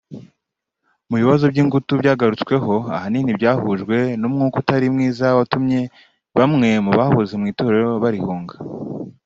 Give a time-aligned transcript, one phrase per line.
[1.09, 5.81] Mu bibazo by’ingutu byagarutsweho ahanini byahujwe n’umwuka utari mwiza watumye
[6.37, 8.55] bamwe mu bahoze mu itorero barihunga